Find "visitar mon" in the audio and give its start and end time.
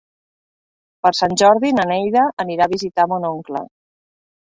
2.73-3.29